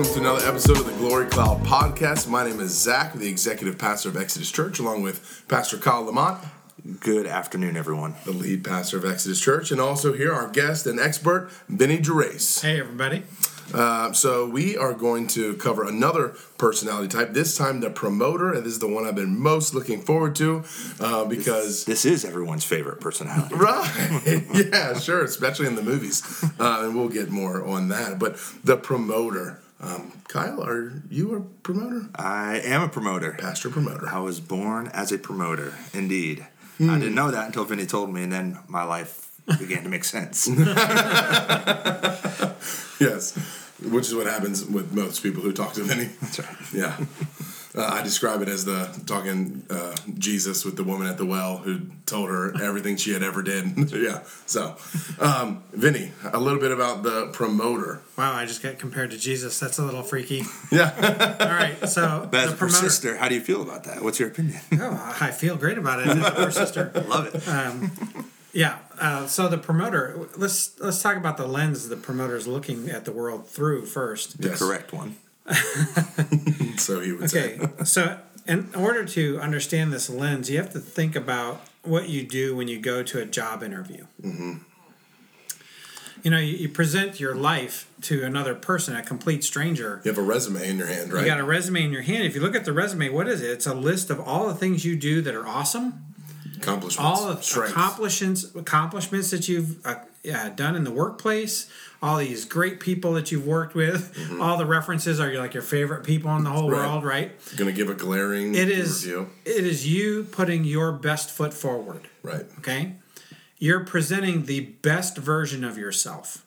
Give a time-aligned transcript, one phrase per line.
[0.00, 2.26] welcome to another episode of the Glory Cloud Podcast.
[2.26, 6.42] My name is Zach, the executive pastor of Exodus Church, along with Pastor Kyle Lamont,
[7.00, 8.14] Good afternoon, everyone.
[8.24, 12.62] the lead pastor of Exodus Church, and also here our guest and expert, Vinny Gerace.
[12.62, 13.24] Hey, everybody.
[13.74, 17.34] Uh, so we are going to cover another personality type.
[17.34, 20.64] This time, the promoter, and this is the one I've been most looking forward to
[20.98, 21.84] uh, because.
[21.84, 23.54] This is everyone's favorite personality.
[23.60, 24.44] Right.
[24.72, 26.22] yeah, sure, especially in the movies.
[26.58, 28.18] Uh, and we'll get more on that.
[28.18, 29.60] But the promoter.
[29.80, 32.08] Um, Kyle, are you a promoter?
[32.14, 33.36] I am a promoter.
[33.38, 34.08] Pastor promoter.
[34.08, 36.46] I was born as a promoter, indeed.
[36.78, 40.04] I didn't know that until Vinny told me, and then my life began to make
[40.04, 40.48] sense.
[43.00, 43.34] Yes,
[43.82, 46.10] which is what happens with most people who talk to Vinny.
[46.20, 46.56] That's right.
[46.74, 46.96] Yeah.
[47.72, 51.58] Uh, I describe it as the talking uh, Jesus with the woman at the well
[51.58, 53.92] who told her everything she had ever did.
[53.92, 54.22] yeah.
[54.46, 54.76] So,
[55.20, 58.00] um, Vinny, a little bit about the promoter.
[58.18, 59.60] Wow, I just got compared to Jesus.
[59.60, 60.42] That's a little freaky.
[60.72, 61.36] Yeah.
[61.40, 64.02] All right, so But as the a persister, how do you feel about that?
[64.02, 64.60] What's your opinion?
[64.74, 66.06] Oh, I feel great about it.
[66.06, 66.92] As a persister.
[67.08, 68.24] Love it.
[68.52, 68.78] Yeah.
[69.00, 70.28] Uh, so the promoter.
[70.36, 74.36] Let's let's talk about the lens the promoter is looking at the world through first.
[74.38, 74.58] Yes.
[74.58, 75.16] Correct one.
[76.80, 77.58] So he would say.
[77.58, 77.84] Okay.
[77.84, 82.56] so in order to understand this lens, you have to think about what you do
[82.56, 84.06] when you go to a job interview.
[84.22, 84.58] Mm-hmm.
[86.22, 90.00] You know, you, you present your life to another person, a complete stranger.
[90.04, 91.20] You have a resume in your hand, right?
[91.20, 92.24] You got a resume in your hand.
[92.24, 93.50] If you look at the resume, what is it?
[93.50, 96.04] It's a list of all the things you do that are awesome,
[96.56, 96.98] Accomplishments.
[96.98, 101.68] all the accomplishments accomplishments that you've uh, yeah, done in the workplace,
[102.02, 106.04] all these great people that you've worked with, all the references are like your favorite
[106.04, 106.78] people in the whole Mm-hmm.
[106.80, 106.88] Right.
[106.90, 107.56] world, right?
[107.56, 109.30] Going to give a glaring It is review.
[109.44, 112.08] it is you putting your best foot forward.
[112.22, 112.44] Right.
[112.58, 112.94] Okay?
[113.58, 116.44] You're presenting the best version of yourself.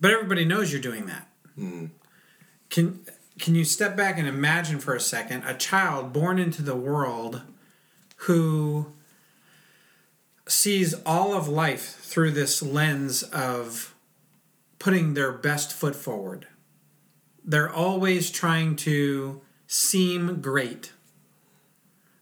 [0.00, 1.28] But everybody knows you're doing that.
[2.70, 3.00] Can
[3.38, 7.42] can you step back and imagine for a second a child born into the world
[8.26, 8.86] who
[10.50, 13.94] sees all of life through this lens of
[14.78, 16.46] putting their best foot forward.
[17.44, 20.92] They're always trying to seem great.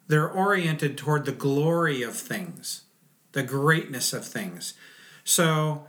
[0.07, 2.83] They're oriented toward the glory of things,
[3.33, 4.75] the greatness of things.
[5.25, 5.87] So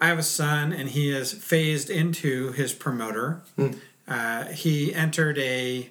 [0.00, 3.42] I have a son, and he is phased into his promoter.
[4.08, 5.90] Uh, he entered a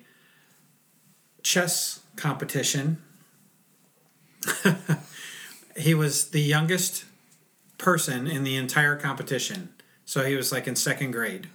[1.43, 3.01] chess competition.
[5.79, 7.05] he was the youngest
[7.77, 9.69] person in the entire competition.
[10.05, 11.47] So he was like in second grade.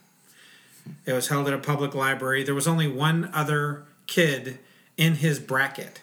[1.06, 2.42] It was held at a public library.
[2.42, 4.58] There was only one other kid
[4.96, 6.00] in his bracket.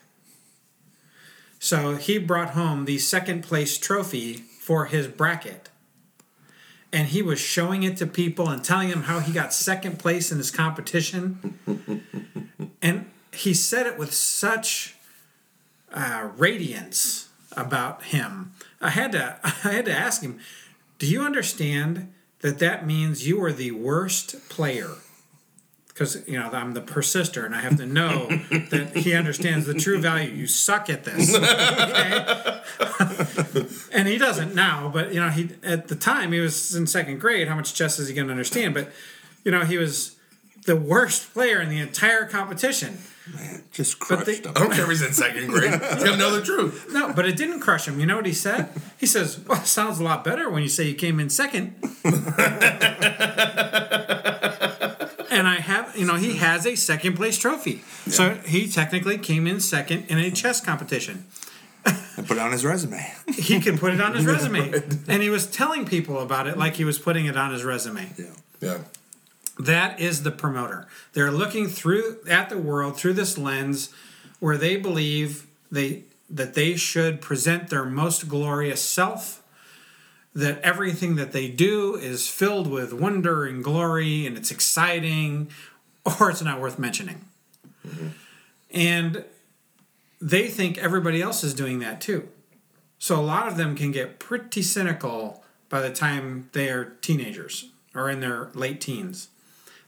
[1.60, 5.70] So he brought home the second place trophy for his bracket.
[6.92, 10.32] And he was showing it to people and telling them how he got second place
[10.32, 11.58] in his competition.
[12.82, 14.96] and he said it with such
[15.94, 17.21] uh, radiance
[17.56, 18.54] about him.
[18.80, 20.40] I had to I had to ask him,
[21.00, 24.90] "Do you understand that that means you are the worst player?"
[25.88, 28.28] Because you know I'm the persister, and I have to know
[28.72, 30.32] that he understands the true value.
[30.32, 32.32] You suck at this, okay?
[33.92, 37.20] and he doesn't now, but you know he at the time he was in second
[37.20, 37.48] grade.
[37.48, 38.74] How much chess is he going to understand?
[38.74, 38.92] But
[39.44, 40.16] you know he was
[40.66, 43.00] the worst player in the entire competition.
[43.34, 44.52] Man, just crushed they- him.
[44.56, 45.72] I don't care if he's in second grade.
[45.72, 46.88] He's got to know the truth.
[46.92, 48.00] No, but it didn't crush him.
[48.00, 48.70] You know what he said?
[48.98, 51.76] He says, "Well, it sounds a lot better when you say you came in second.
[55.32, 57.84] and I have, you know, he has a second place trophy.
[58.08, 61.26] So he technically came in second in a chess competition.
[62.18, 63.02] And put it on his resume.
[63.34, 64.74] He can put it on his resume.
[65.08, 68.12] And he was telling people about it like he was putting it on his resume.
[68.18, 68.26] Yeah.
[68.60, 68.78] Yeah.
[69.66, 70.88] That is the promoter.
[71.14, 73.94] They're looking through at the world through this lens
[74.40, 79.44] where they believe they that they should present their most glorious self,
[80.34, 85.50] that everything that they do is filled with wonder and glory and it's exciting
[86.20, 87.26] or it's not worth mentioning.
[87.86, 88.08] Mm-hmm.
[88.72, 89.26] And
[90.22, 92.30] they think everybody else is doing that too.
[92.98, 97.70] So a lot of them can get pretty cynical by the time they are teenagers
[97.94, 99.28] or in their late teens.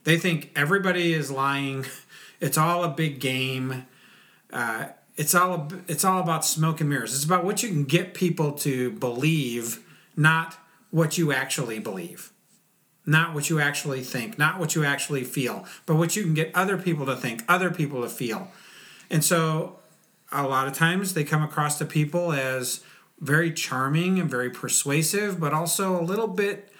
[0.04, 1.86] They think everybody is lying.
[2.40, 3.86] It's all a big game.
[4.52, 7.14] Uh, it's all it's all about smoke and mirrors.
[7.14, 9.80] It's about what you can get people to believe,
[10.16, 10.58] not
[10.90, 12.32] what you actually believe,
[13.06, 16.50] not what you actually think, not what you actually feel, but what you can get
[16.54, 18.48] other people to think, other people to feel.
[19.10, 19.78] And so,
[20.32, 22.80] a lot of times they come across to people as
[23.20, 26.70] very charming and very persuasive, but also a little bit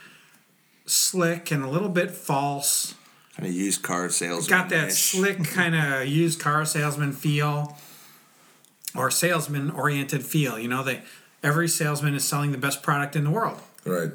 [0.84, 2.94] slick and a little bit false.
[3.36, 4.38] Kind of used car salesman.
[4.38, 7.76] It's got that slick kind of used car salesman feel
[8.96, 10.58] or salesman oriented feel.
[10.58, 11.02] You know, they
[11.42, 13.60] every salesman is selling the best product in the world.
[13.84, 14.12] Right.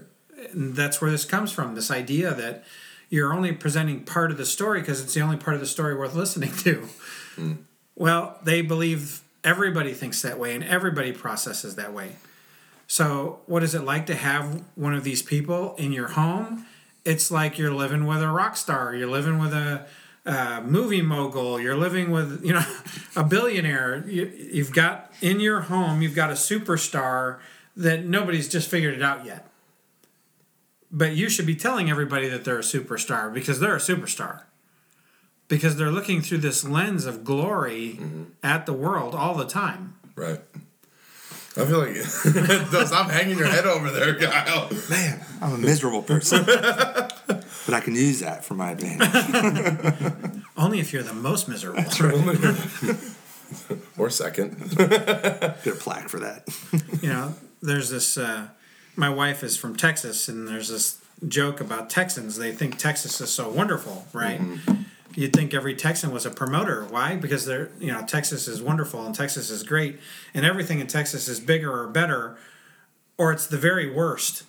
[0.52, 1.76] And that's where this comes from.
[1.76, 2.64] This idea that
[3.10, 5.96] you're only presenting part of the story because it's the only part of the story
[5.96, 6.88] worth listening to.
[7.36, 7.54] Hmm.
[7.96, 12.14] Well, they believe everybody thinks that way and everybody processes that way.
[12.88, 16.66] So, what is it like to have one of these people in your home?
[17.06, 18.94] It's like you're living with a rock star.
[18.94, 19.86] You're living with a,
[20.26, 21.60] uh movie mogul.
[21.60, 22.66] You're living with you know
[23.16, 24.06] a billionaire.
[24.08, 26.02] You, you've got in your home.
[26.02, 27.40] You've got a superstar
[27.76, 29.50] that nobody's just figured it out yet.
[30.92, 34.44] But you should be telling everybody that they're a superstar because they're a superstar.
[35.48, 38.00] Because they're looking through this lens of glory
[38.44, 39.96] at the world all the time.
[40.16, 40.42] Right.
[41.60, 41.96] I feel like
[42.72, 44.70] Don't stop hanging your head over there, Kyle.
[44.90, 46.46] Man, I'm a miserable person.
[46.46, 50.44] but I can use that for my advantage.
[50.58, 51.84] Only if you're the most miserable.
[53.98, 54.78] or second.
[54.78, 56.48] Get a plaque for that.
[57.02, 58.18] you know, there's this.
[58.18, 58.48] Uh,
[58.96, 62.38] my wife is from Texas, and there's this joke about Texans.
[62.38, 64.40] They think Texas is so wonderful, right?
[65.16, 66.86] You'd think every Texan was a promoter.
[66.86, 67.16] Why?
[67.16, 70.00] Because they're, you know, Texas is wonderful and Texas is great,
[70.34, 72.38] and everything in Texas is bigger or better,
[73.18, 74.44] or it's the very worst,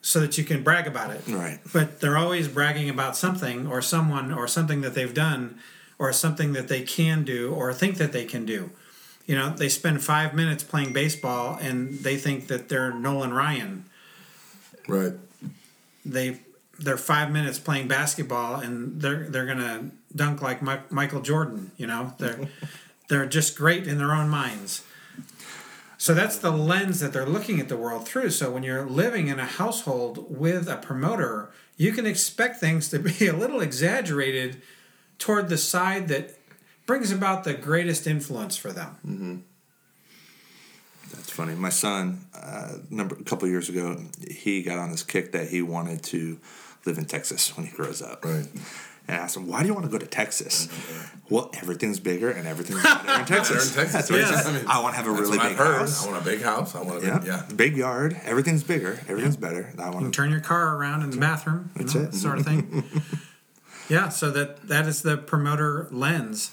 [0.00, 1.22] so that you can brag about it.
[1.28, 1.60] Right.
[1.72, 5.58] But they're always bragging about something or someone or something that they've done
[5.98, 8.70] or something that they can do or think that they can do.
[9.26, 13.84] You know, they spend five minutes playing baseball and they think that they're Nolan Ryan.
[14.88, 15.12] Right.
[16.04, 16.40] They
[16.82, 21.70] they're five minutes playing basketball and they're they're gonna dunk like Mi- Michael Jordan.
[21.76, 22.48] You know, they're
[23.08, 24.84] they're just great in their own minds.
[25.98, 28.30] So that's the lens that they're looking at the world through.
[28.30, 32.98] So when you're living in a household with a promoter, you can expect things to
[33.20, 34.60] be a little exaggerated
[35.18, 36.36] toward the side that
[36.86, 39.44] brings about the greatest influence for them.
[41.12, 41.54] That's funny.
[41.54, 45.62] My son, uh, number a couple years ago, he got on this kick that he
[45.62, 46.40] wanted to
[46.84, 48.24] live in Texas when he grows up.
[48.24, 48.46] Right.
[49.08, 50.68] And I asked him, "Why do you want to go to Texas?"
[51.28, 53.70] Well, everything's bigger and everything's better in Texas.
[53.72, 54.08] They're in Texas.
[54.08, 54.46] That's what Yes.
[54.46, 55.78] I mean, I want to have a That's really what big I've heard.
[55.78, 56.06] house.
[56.06, 56.74] I want a big house.
[56.74, 57.18] I want a Yeah.
[57.18, 57.42] big, yeah.
[57.56, 58.20] big yard.
[58.24, 59.00] Everything's bigger.
[59.08, 59.72] Everything's better.
[59.78, 60.16] I You want can to.
[60.16, 62.14] turn your car around in the bathroom, you That's know, it.
[62.14, 62.84] sort of thing.
[63.88, 66.50] yeah, so that that is the promoter lens.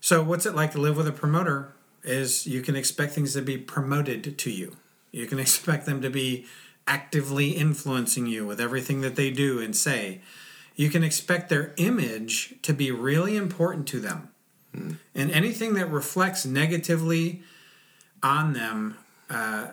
[0.00, 1.72] So what's it like to live with a promoter?
[2.04, 4.76] Is you can expect things to be promoted to you.
[5.12, 6.46] You can expect them to be
[6.86, 10.20] actively influencing you with everything that they do and say.
[10.74, 14.28] You can expect their image to be really important to them.
[15.14, 17.42] And anything that reflects negatively
[18.22, 18.96] on them
[19.28, 19.68] uh,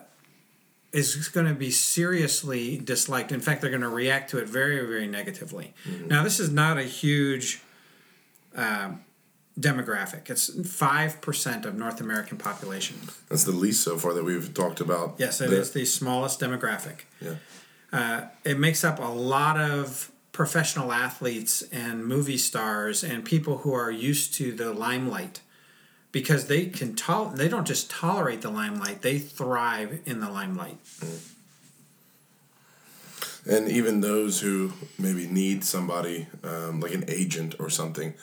[0.92, 3.32] is going to be seriously disliked.
[3.32, 5.74] In fact, they're going to react to it very, very negatively.
[6.08, 7.62] Now, this is not a huge
[8.56, 8.92] uh,
[9.60, 10.30] demographic.
[10.30, 12.98] It's five percent of North American population.
[13.30, 15.16] That's the least so far that we've talked about.
[15.18, 15.60] Yes, it there.
[15.60, 17.02] is the smallest demographic.
[17.22, 17.36] Yeah.
[17.92, 23.74] Uh, it makes up a lot of professional athletes and movie stars and people who
[23.74, 25.42] are used to the limelight
[26.12, 30.78] because they can tol- they don't just tolerate the limelight they thrive in the limelight
[33.45, 38.14] And even those who maybe need somebody, um, like an agent or something,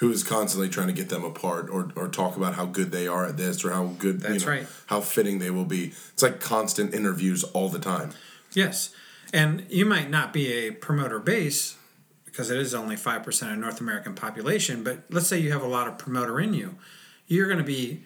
[0.00, 3.06] who is constantly trying to get them apart or, or talk about how good they
[3.06, 4.66] are at this or how good, That's you know, right.
[4.86, 5.92] how fitting they will be.
[6.14, 8.12] It's like constant interviews all the time.
[8.54, 8.94] Yes.
[9.34, 11.76] And you might not be a promoter base
[12.24, 15.68] because it is only 5% of North American population, but let's say you have a
[15.68, 16.76] lot of promoter in you.
[17.26, 18.04] You're going to be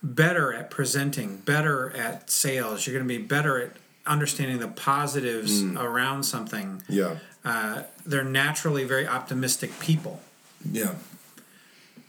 [0.00, 2.86] better at presenting, better at sales.
[2.86, 3.72] You're going to be better at
[4.06, 6.84] understanding the positives around something.
[6.88, 7.16] Yeah.
[7.44, 10.20] Uh, they're naturally very optimistic people.
[10.70, 10.94] Yeah.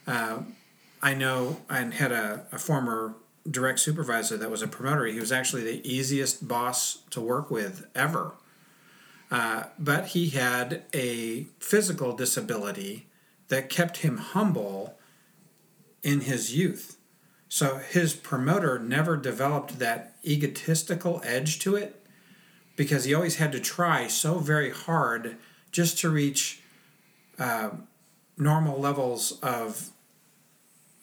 [0.08, 3.16] I know I had a, a former
[3.50, 5.06] direct supervisor that was a promoter.
[5.06, 8.36] He was actually the easiest boss to work with ever.
[9.30, 13.08] Uh, but he had a physical disability
[13.50, 14.98] that kept him humble
[16.04, 16.98] in his youth.
[17.50, 22.06] So his promoter never developed that egotistical edge to it
[22.76, 25.38] because he always had to try so very hard
[25.72, 26.62] just to reach
[27.38, 27.72] uh,
[28.38, 29.90] normal levels of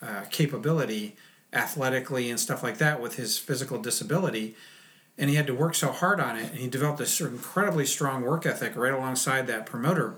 [0.02, 1.16] uh, capability
[1.52, 4.54] athletically and stuff like that with his physical disability
[5.18, 8.22] and he had to work so hard on it and he developed this incredibly strong
[8.22, 10.14] work ethic right alongside that promoter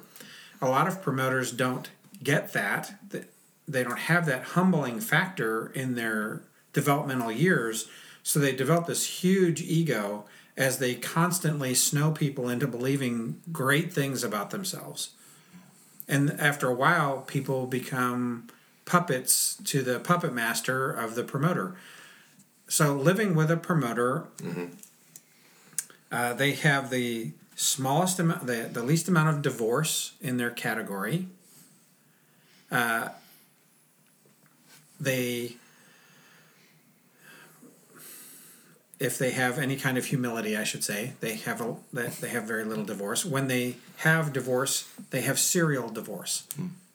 [0.61, 1.91] a lot of promoters don't
[2.23, 3.25] get that Th-
[3.67, 7.89] they don't have that humbling factor in their developmental years
[8.23, 10.25] so they develop this huge ego
[10.57, 15.11] as they constantly snow people into believing great things about themselves.
[16.07, 18.49] And after a while, people become
[18.85, 21.75] puppets to the puppet master of the promoter.
[22.69, 24.25] So, living with a promoter,
[26.11, 31.29] uh, they have the smallest amount, the, the least amount of divorce in their category.
[32.71, 33.11] Uh,
[34.99, 35.57] they
[39.03, 42.29] if they have any kind of humility, I should say, they have a that they
[42.29, 43.25] have very little divorce.
[43.25, 46.47] When they have divorce, they have serial divorce.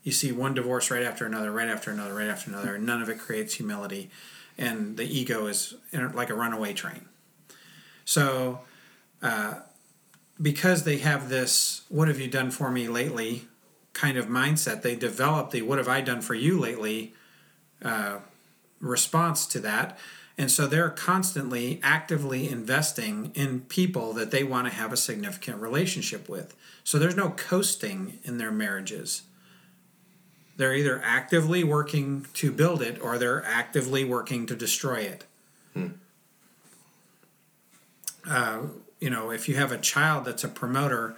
[0.07, 3.01] You see one divorce right after another, right after another, right after another, and none
[3.01, 4.09] of it creates humility,
[4.57, 7.09] and the ego is like a runaway train.
[8.05, 8.61] So,
[9.21, 9.55] uh,
[10.41, 13.49] because they have this "What have you done for me lately?"
[13.91, 17.13] kind of mindset, they develop the "What have I done for you lately?"
[17.83, 18.19] Uh,
[18.79, 19.99] response to that.
[20.37, 25.59] And so they're constantly actively investing in people that they want to have a significant
[25.59, 26.55] relationship with.
[26.85, 29.23] So there's no coasting in their marriages.
[30.57, 35.23] They're either actively working to build it or they're actively working to destroy it.
[38.27, 38.59] Uh,
[38.99, 41.15] you know, if you have a child that's a promoter,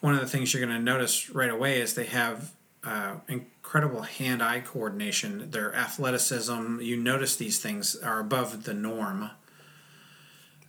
[0.00, 2.52] one of the things you're going to notice right away is they have
[2.82, 5.50] uh, incredible hand-eye coordination.
[5.50, 9.30] Their athleticism, you notice these things are above the norm.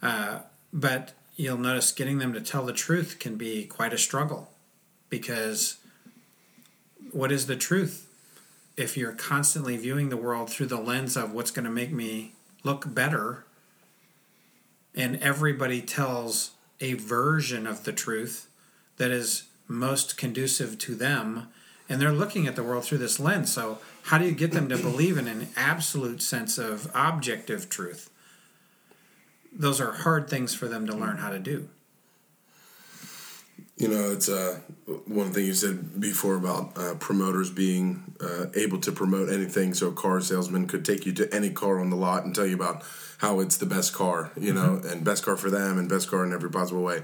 [0.01, 0.39] Uh,
[0.71, 4.51] but you'll notice getting them to tell the truth can be quite a struggle,
[5.09, 5.77] because
[7.12, 8.07] what is the truth?
[8.77, 12.33] If you're constantly viewing the world through the lens of what's going to make me
[12.63, 13.45] look better,
[14.93, 18.47] and everybody tells a version of the truth
[18.97, 21.47] that is most conducive to them
[21.88, 23.53] and they're looking at the world through this lens.
[23.53, 28.09] So, how do you get them to believe in an absolute sense of objective truth?
[29.51, 31.69] Those are hard things for them to learn how to do.
[33.77, 34.60] You know, it's uh,
[35.05, 39.74] one thing you said before about uh, promoters being uh, able to promote anything.
[39.74, 42.46] So, a car salesman could take you to any car on the lot and tell
[42.46, 42.84] you about
[43.17, 46.24] how it's the best car, you know, and best car for them and best car
[46.24, 47.03] in every possible way.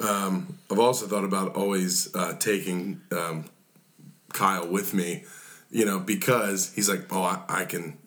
[0.00, 3.46] Um, I've also thought about always uh, taking um,
[4.32, 5.24] Kyle with me,
[5.70, 7.98] you know, because he's like, oh, I, I can.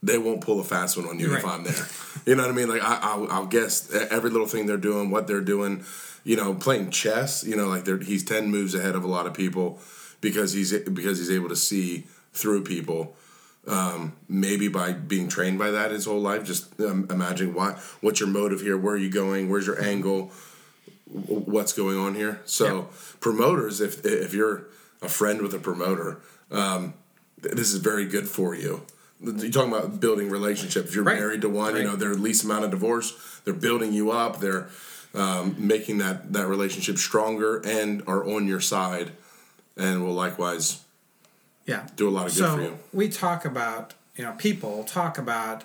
[0.00, 1.86] They won't pull a fast one on you if I'm there.
[2.24, 2.68] You know what I mean?
[2.68, 5.84] Like I, I'll, I'll guess every little thing they're doing, what they're doing.
[6.28, 7.42] You know, playing chess.
[7.42, 9.78] You know, like they're, he's ten moves ahead of a lot of people
[10.20, 12.04] because he's because he's able to see
[12.34, 13.16] through people.
[13.66, 16.44] Um, maybe by being trained by that his whole life.
[16.44, 17.78] Just um, imagine why.
[18.02, 18.76] What's your motive here?
[18.76, 19.48] Where are you going?
[19.48, 20.30] Where's your angle?
[21.06, 22.42] What's going on here?
[22.44, 22.84] So Yeah.
[23.20, 24.66] promoters, if if you're
[25.00, 26.18] a friend with a promoter,
[26.50, 26.92] um,
[27.40, 28.82] this is very good for you.
[29.22, 30.94] You're talking about building relationships.
[30.94, 31.18] You're Right.
[31.18, 31.86] married to one, you Right.
[31.86, 33.14] know, their least amount of divorce.
[33.44, 34.40] They're building you up.
[34.40, 34.68] They're
[35.14, 39.12] um, making that that relationship stronger and are on your side,
[39.76, 40.82] and will likewise
[41.66, 41.86] Yeah.
[41.96, 42.78] do a lot of good so for you.
[42.92, 45.64] we talk about, you know, people talk about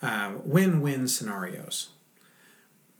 [0.00, 1.88] um, win-win scenarios.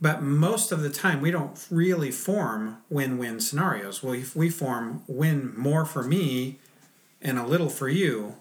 [0.01, 4.03] But most of the time, we don't really form win-win scenarios.
[4.03, 6.59] We we form win more for me
[7.21, 8.35] and a little for you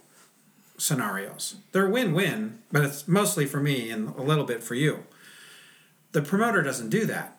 [0.77, 1.55] scenarios.
[1.71, 5.03] They're win-win, but it's mostly for me and a little bit for you.
[6.11, 7.37] The promoter doesn't do that.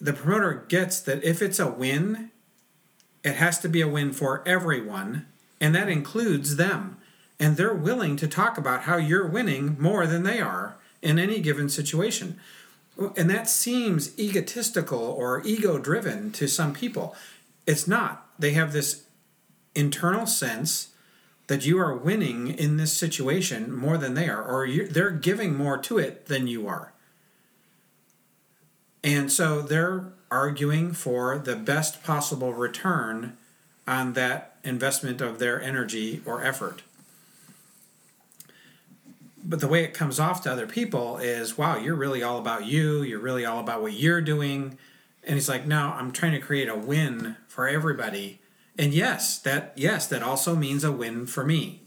[0.00, 2.30] The promoter gets that if it's a win,
[3.24, 5.26] it has to be a win for everyone,
[5.60, 6.98] and that includes them.
[7.40, 11.40] And they're willing to talk about how you're winning more than they are in any
[11.40, 12.38] given situation.
[13.16, 17.14] And that seems egotistical or ego driven to some people.
[17.66, 18.26] It's not.
[18.38, 19.04] They have this
[19.74, 20.88] internal sense
[21.46, 25.78] that you are winning in this situation more than they are, or they're giving more
[25.78, 26.92] to it than you are.
[29.02, 33.36] And so they're arguing for the best possible return
[33.86, 36.82] on that investment of their energy or effort.
[39.42, 42.66] But the way it comes off to other people is, wow, you're really all about
[42.66, 43.02] you.
[43.02, 44.76] You're really all about what you're doing.
[45.24, 48.40] And he's like, no, I'm trying to create a win for everybody.
[48.76, 51.80] And yes, that yes, that also means a win for me.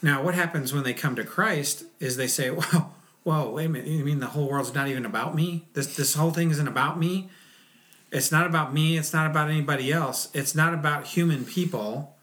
[0.00, 2.94] Now, what happens when they come to Christ is they say, well,
[3.24, 3.88] whoa, wait a minute.
[3.88, 5.66] You mean the whole world's not even about me?
[5.72, 7.28] This this whole thing isn't about me?
[8.12, 8.96] It's not about me.
[8.96, 10.28] It's not about anybody else.
[10.32, 12.14] It's not about human people.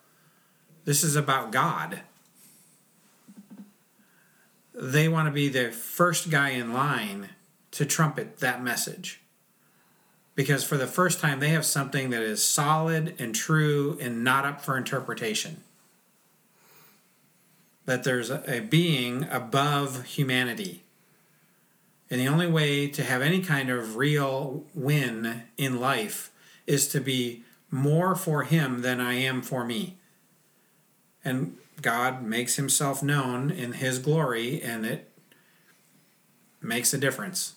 [0.85, 2.01] This is about God.
[4.73, 7.29] They want to be the first guy in line
[7.71, 9.21] to trumpet that message.
[10.33, 14.45] Because for the first time, they have something that is solid and true and not
[14.45, 15.61] up for interpretation.
[17.85, 20.83] That there's a, being above humanity.
[22.11, 26.29] And the only way to have any kind of real win in life
[26.67, 29.95] is to be more for Him than I am for me.
[31.23, 35.09] And God makes Himself known in His glory, and it
[36.61, 37.53] makes a difference,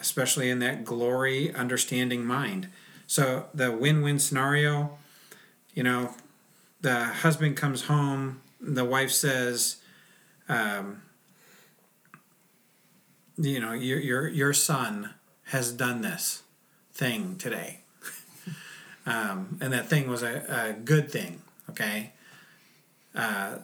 [0.00, 2.68] especially in that glory understanding mind.
[3.06, 4.98] So, the win win scenario,
[5.74, 6.16] you know,
[6.80, 9.76] the husband comes home, the wife says,
[10.48, 11.02] um,
[13.36, 15.10] you know, your your your son
[15.44, 16.42] has done this
[16.92, 17.80] thing today,
[19.06, 21.42] um, and that thing was a, a good thing.
[21.70, 22.12] Okay.
[23.14, 23.58] Uh,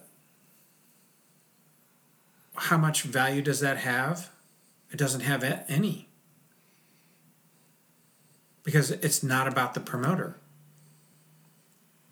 [2.55, 4.31] how much value does that have?
[4.91, 6.09] It doesn't have any.
[8.63, 10.37] Because it's not about the promoter.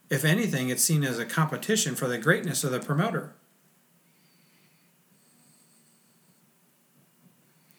[0.09, 3.35] If anything, it's seen as a competition for the greatness of the promoter.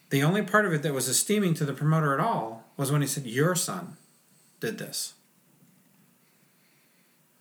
[0.09, 3.01] The only part of it that was esteeming to the promoter at all was when
[3.01, 3.97] he said, Your son
[4.59, 5.13] did this.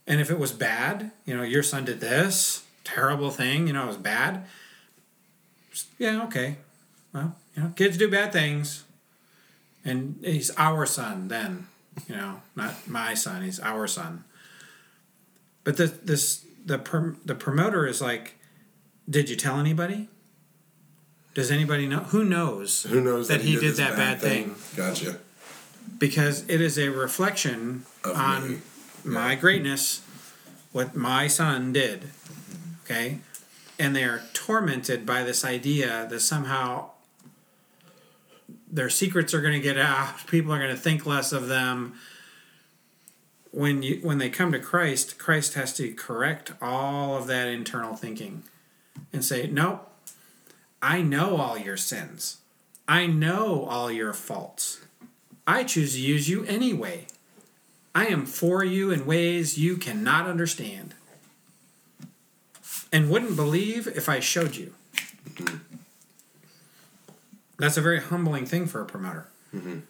[0.07, 3.85] And if it was bad, you know, your son did this terrible thing, you know,
[3.85, 4.47] it was bad.
[5.99, 6.57] Yeah, okay.
[7.13, 8.85] Well, you know, kids do bad things.
[9.85, 11.69] And he's our son then,
[12.09, 14.25] you know, not my son, he's our son.
[15.65, 16.79] But the, this the
[17.25, 18.37] the promoter is like,
[19.09, 20.09] did you tell anybody?
[21.39, 22.01] Does anybody know?
[22.01, 22.83] Who knows?
[22.83, 24.55] Who knows that, he, did, did that bad, bad thing.
[24.57, 24.77] thing?
[24.77, 25.19] Gotcha.
[25.97, 28.59] Because it is a reflection of on me.
[29.05, 30.03] my greatness,
[30.73, 32.09] what my son did.
[32.83, 33.21] Okay,
[33.79, 36.91] and they are tormented by this idea that somehow
[38.69, 40.15] their secrets are going to get out.
[40.27, 41.95] People are going to think less of them.
[43.53, 47.95] When you when they come to Christ, Christ has to correct all of that internal
[47.95, 48.43] thinking
[49.13, 49.88] and say, "Nope,
[50.81, 52.39] I know all your sins.
[52.87, 54.81] I know all your faults.
[55.47, 57.07] I choose to use you anyway.
[57.95, 60.95] I am for you in ways you cannot understand
[62.93, 64.75] and wouldn't believe if I showed you.
[67.59, 69.27] That's a very humbling thing for a promoter.
[69.55, 69.81] Mm-hmm.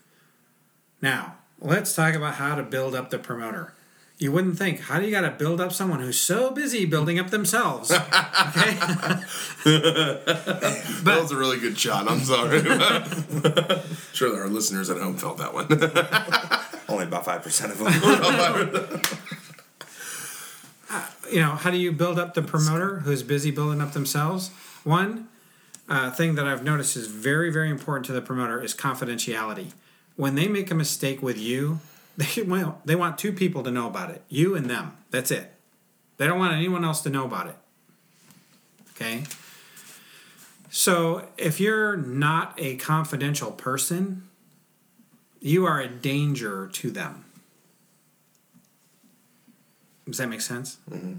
[1.03, 3.75] Now, let's talk about how to build up the promoter
[4.19, 7.19] you wouldn't think how do you got to build up someone who's so busy building
[7.19, 7.91] up themselves?
[7.91, 8.03] Okay?
[9.65, 12.61] That was a really good shot i'm sorry.
[14.13, 15.67] Sure our listeners at home felt that one.
[16.89, 19.01] Only about 5% of them.
[20.91, 24.51] Uh, you know how do you build up the promoter who's busy building up themselves?
[24.85, 25.29] One
[25.89, 29.73] uh, thing that i've noticed is very very important to the promoter is confidentiality.
[30.17, 31.81] When they make a mistake with you
[32.37, 34.23] they well, they want two people to know about it.
[34.29, 34.97] You and them.
[35.11, 35.55] That's it.
[36.17, 37.57] They don't want anyone else to know about it.
[38.91, 39.23] Okay?
[40.69, 44.29] So, if you're not a confidential person,
[45.41, 47.25] you are a danger to them.
[50.07, 50.79] Does that make sense?
[50.91, 51.15] Mm-hmm.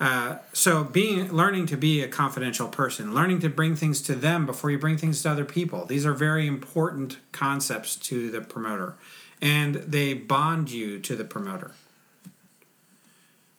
[0.00, 4.44] Uh, so, being learning to be a confidential person, learning to bring things to them
[4.46, 5.86] before you bring things to other people.
[5.86, 8.96] These are very important concepts to the promoter
[9.40, 11.72] and they bond you to the promoter.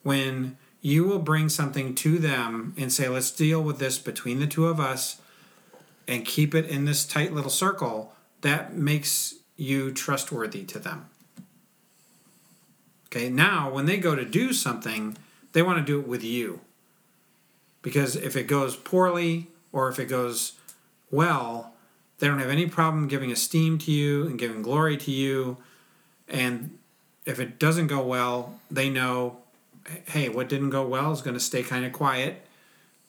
[0.03, 4.47] When you will bring something to them and say, let's deal with this between the
[4.47, 5.21] two of us
[6.07, 11.07] and keep it in this tight little circle, that makes you trustworthy to them.
[13.07, 15.17] Okay, now when they go to do something,
[15.53, 16.61] they want to do it with you.
[17.81, 20.53] Because if it goes poorly or if it goes
[21.09, 21.73] well,
[22.19, 25.57] they don't have any problem giving esteem to you and giving glory to you
[26.27, 26.77] and
[27.25, 29.37] if it doesn't go well, they know,
[30.07, 32.45] hey, what didn't go well is going to stay kind of quiet,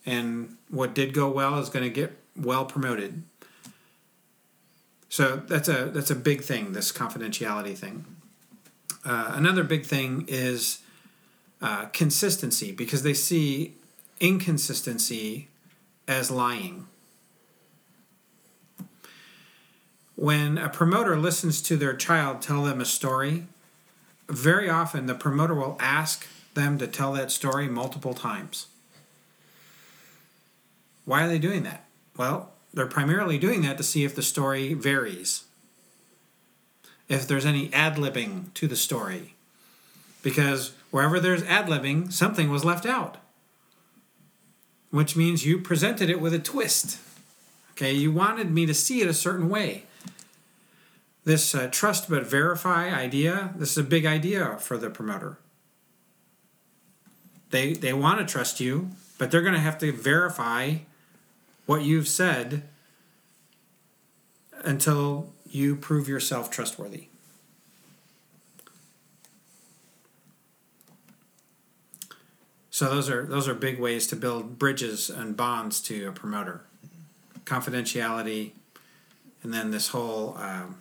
[0.04, 3.22] and what did go well is going to get well promoted.
[5.09, 6.72] So that's a that's a big thing.
[6.72, 8.04] This confidentiality thing.
[9.04, 10.81] Uh, another big thing is
[11.62, 13.74] uh, consistency because they see
[14.20, 15.48] inconsistency
[16.07, 16.87] as lying.
[20.18, 23.44] When a promoter listens to their child tell them a story,
[24.28, 28.66] very often the promoter will ask them to tell that story multiple times.
[31.04, 31.85] Why are they doing that?
[32.16, 35.44] Well, they're primarily doing that to see if the story varies,
[37.09, 39.37] if there's any ad libbing to the story.
[40.24, 43.18] Because wherever there's ad libbing, something was left out,
[44.90, 46.98] which means you presented it with a twist.
[47.70, 49.85] Okay, you wanted me to see it a certain way
[51.29, 55.37] this uh, trust but verify idea, this is a big idea for the promoter.
[57.51, 60.77] They, they want to trust you, but they're going to have to verify
[61.67, 62.62] what you've said
[64.64, 67.09] until you prove yourself trustworthy.
[72.71, 76.62] So those are those are big ways to build bridges and bonds to a promoter.
[77.45, 78.53] Confidentiality,
[79.43, 80.77] and then this whole um,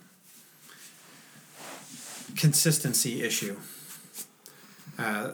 [2.38, 3.58] consistency issue.
[4.97, 5.32] Uh,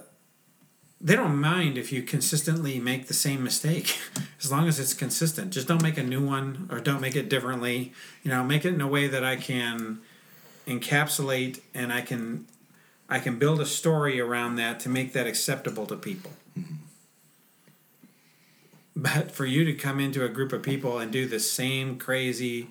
[1.04, 4.00] they don't mind if you consistently make the same mistake
[4.42, 5.52] as long as it's consistent.
[5.52, 7.92] Just don't make a new one or don't make it differently.
[8.24, 10.00] You know make it in a way that i can
[10.66, 12.48] encapsulate and i can
[13.10, 16.32] i can build a story around that to make that acceptable to people.
[18.96, 22.70] But for you to come into a group of people and do the same crazy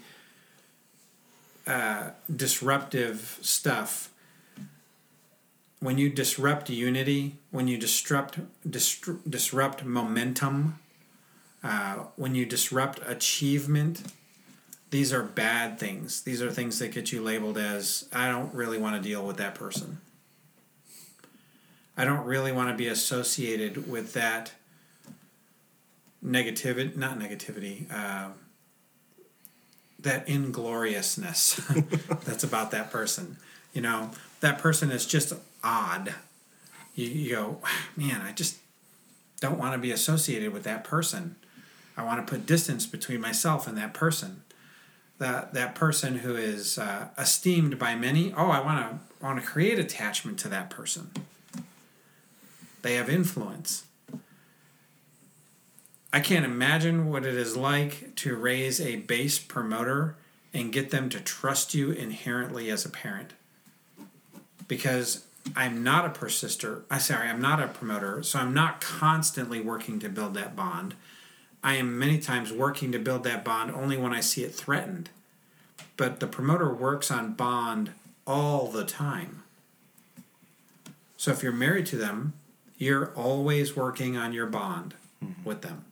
[1.66, 4.11] uh, disruptive stuff
[5.82, 8.38] when you disrupt unity, when you disrupt
[8.70, 10.78] distru- disrupt momentum,
[11.64, 14.04] uh, when you disrupt achievement,
[14.90, 16.22] these are bad things.
[16.22, 19.38] These are things that get you labeled as I don't really want to deal with
[19.38, 20.00] that person.
[21.96, 24.52] I don't really want to be associated with that
[26.24, 28.28] negativity, not negativity, uh,
[29.98, 31.56] that ingloriousness
[32.24, 33.36] that's about that person.
[33.72, 36.14] You know, that person is just odd.
[36.94, 37.58] You, you go,
[37.96, 38.58] man, I just
[39.40, 41.36] don't want to be associated with that person.
[41.96, 44.42] I want to put distance between myself and that person.
[45.18, 48.32] That that person who is uh, esteemed by many.
[48.36, 51.10] Oh, I want to want to create attachment to that person.
[52.82, 53.84] They have influence.
[56.12, 60.16] I can't imagine what it is like to raise a base promoter
[60.52, 63.32] and get them to trust you inherently as a parent.
[64.68, 65.24] Because
[65.56, 66.82] I'm not a persister.
[66.90, 70.94] I sorry, I'm not a promoter, so I'm not constantly working to build that bond.
[71.62, 75.10] I am many times working to build that bond only when I see it threatened.
[75.96, 77.90] But the promoter works on bond
[78.26, 79.42] all the time.
[81.16, 82.32] So if you're married to them,
[82.78, 85.44] you're always working on your bond mm-hmm.
[85.44, 85.84] with them.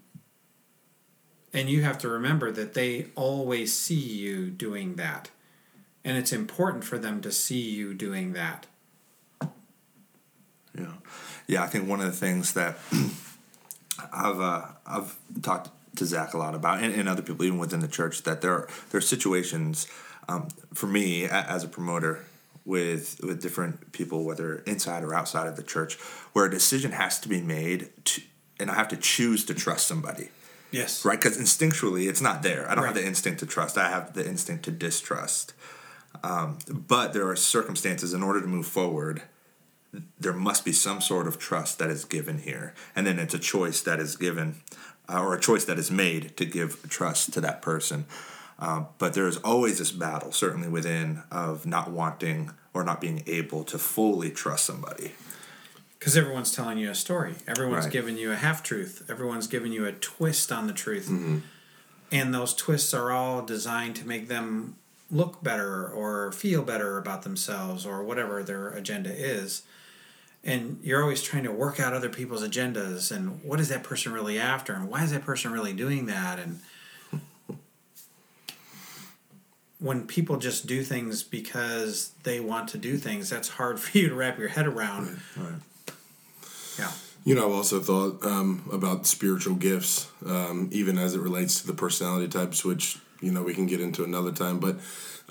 [1.53, 5.31] And you have to remember that they always see you doing that.
[6.05, 8.67] And it's important for them to see you doing that.
[10.76, 10.92] Yeah,
[11.46, 11.62] yeah.
[11.62, 12.78] I think one of the things that
[14.12, 17.80] I've uh, I've talked to Zach a lot about, and, and, other people even within
[17.80, 19.88] the church, that there are, there are situations
[20.28, 22.24] um, for me as a promoter
[22.64, 25.94] with with different people, whether inside or outside of the church,
[26.33, 28.22] where a decision has to be made, to,
[28.59, 30.28] and I have to choose to trust somebody.
[30.70, 31.04] Yes.
[31.04, 32.70] Right, because instinctually it's not there.
[32.70, 32.94] I don't right.
[32.94, 33.76] have the instinct to trust.
[33.76, 35.52] I have the instinct to distrust.
[36.22, 39.22] Um, but there are circumstances in order to move forward
[40.18, 42.74] there must be some sort of trust that is given here.
[42.94, 44.57] And then it's a choice that is given,
[45.09, 48.07] uh, or a choice that is made to give trust to that person.
[48.59, 53.64] Uh, but there's always this battle, certainly within, of not wanting or not being able
[53.64, 55.12] to fully trust somebody.
[55.98, 57.35] Because everyone's telling you a story.
[57.46, 57.92] Everyone's right.
[57.92, 59.07] giving you a half truth.
[59.11, 61.09] Everyone's giving you a twist on the truth.
[61.09, 61.38] Mm-hmm.
[62.12, 64.76] And those twists are all designed to make them
[65.11, 69.62] look better or feel better about themselves or whatever their agenda is
[70.42, 74.12] and you're always trying to work out other people's agendas and what is that person
[74.12, 76.38] really after and why is that person really doing that?
[76.38, 76.61] And
[79.79, 84.09] when people just do things because they want to do things that's hard for you
[84.09, 85.20] to wrap your head around.
[85.37, 85.61] Right, right.
[86.79, 86.92] yeah.
[87.22, 91.66] You know i've also thought um, about spiritual gifts um, even as it relates to
[91.66, 94.76] the personality types which you know we can get into another time but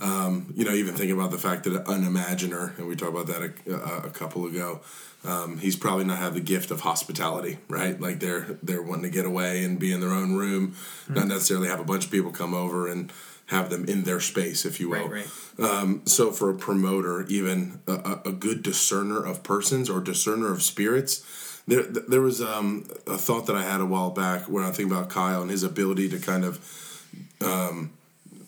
[0.02, 3.28] um, you know, even thinking about the fact that an imaginer, and we talked about
[3.28, 4.80] that a, a couple ago,
[5.25, 7.99] um, he's probably not have the gift of hospitality, right?
[7.99, 11.15] Like they're they're wanting to get away and be in their own room, mm-hmm.
[11.15, 13.12] not necessarily have a bunch of people come over and
[13.47, 15.10] have them in their space, if you will.
[15.10, 15.69] Right, right.
[15.69, 20.62] Um, so for a promoter, even a, a, good discerner of persons or discerner of
[20.62, 21.25] spirits.
[21.67, 24.91] There, there was um, a thought that I had a while back when I think
[24.91, 26.58] about Kyle and his ability to kind of
[27.41, 27.91] um,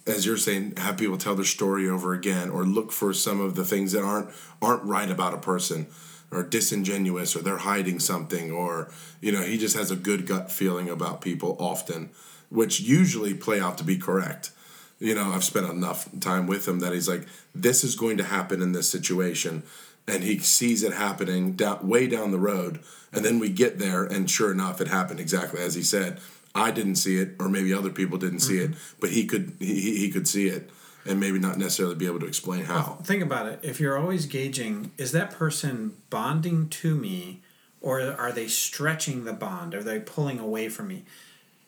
[0.07, 3.55] as you're saying, have people tell their story over again, or look for some of
[3.55, 4.29] the things that aren't
[4.61, 5.87] aren't right about a person,
[6.31, 10.51] or disingenuous, or they're hiding something, or you know, he just has a good gut
[10.51, 12.09] feeling about people often,
[12.49, 14.51] which usually play out to be correct.
[14.99, 18.23] You know, I've spent enough time with him that he's like, this is going to
[18.23, 19.63] happen in this situation,
[20.07, 22.79] and he sees it happening way down the road,
[23.13, 26.19] and then we get there, and sure enough, it happened exactly as he said
[26.53, 28.73] I didn't see it, or maybe other people didn't see mm-hmm.
[28.73, 30.69] it, but he could he, he could see it,
[31.05, 32.75] and maybe not necessarily be able to explain how.
[32.75, 33.59] Well, think about it.
[33.63, 37.41] If you're always gauging, is that person bonding to me,
[37.79, 39.73] or are they stretching the bond?
[39.73, 41.03] Are they pulling away from me?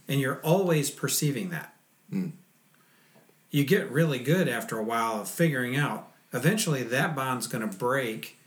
[0.07, 1.73] And you're always perceiving that.
[2.11, 2.33] Mm.
[3.49, 7.77] you get really good after a while of figuring out eventually that bond's going to
[7.77, 8.37] break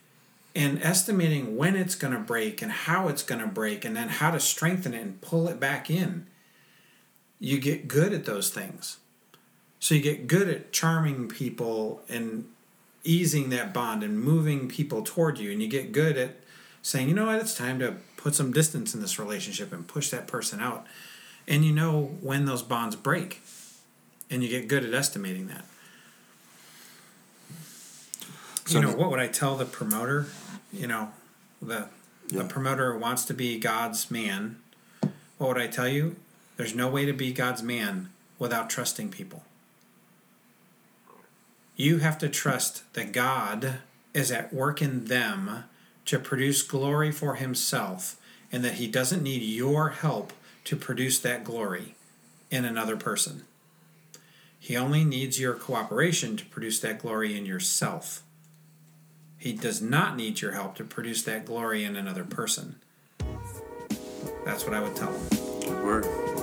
[0.56, 4.08] and estimating when it's going to break and how it's going to break and then
[4.08, 6.26] how to strengthen it and pull it back in
[7.38, 8.98] you get good at those things.
[9.78, 12.48] So you get good at charming people and
[13.04, 16.36] easing that bond and moving people toward you and you get good at
[16.82, 17.36] saying you know what?
[17.36, 20.86] It's time to put some distance in this relationship and push that person out.
[21.46, 23.42] And you know when those bonds break
[24.30, 25.64] and you get good at estimating that.
[28.64, 30.26] So you know what would i tell the promoter
[30.72, 31.12] you know
[31.60, 31.88] the
[32.28, 34.56] the promoter wants to be god's man.
[35.38, 36.16] What would i tell you?
[36.56, 39.44] There's no way to be god's man without trusting people.
[41.76, 43.78] You have to trust that god
[44.14, 45.64] is at work in them
[46.06, 48.16] to produce glory for himself
[48.50, 50.32] and that he doesn't need your help
[50.64, 51.94] to produce that glory
[52.50, 53.44] in another person.
[54.58, 58.22] He only needs your cooperation to produce that glory in yourself
[59.46, 62.74] he does not need your help to produce that glory in another person.
[64.44, 65.84] That's what I would tell him.
[65.84, 66.35] Word.